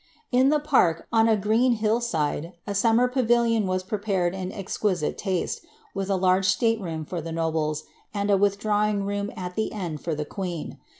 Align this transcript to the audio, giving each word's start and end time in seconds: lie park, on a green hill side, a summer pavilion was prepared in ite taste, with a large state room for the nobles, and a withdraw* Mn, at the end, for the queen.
lie 0.33 0.57
park, 0.63 1.07
on 1.13 1.27
a 1.29 1.37
green 1.37 1.73
hill 1.73 2.01
side, 2.01 2.53
a 2.65 2.73
summer 2.73 3.07
pavilion 3.07 3.67
was 3.67 3.83
prepared 3.83 4.33
in 4.33 4.51
ite 4.51 4.75
taste, 5.15 5.61
with 5.93 6.09
a 6.09 6.15
large 6.15 6.47
state 6.47 6.81
room 6.81 7.05
for 7.05 7.21
the 7.21 7.31
nobles, 7.31 7.83
and 8.11 8.31
a 8.31 8.35
withdraw* 8.35 8.91
Mn, 8.91 9.29
at 9.37 9.53
the 9.53 9.71
end, 9.71 10.01
for 10.01 10.15
the 10.15 10.25
queen. 10.25 10.79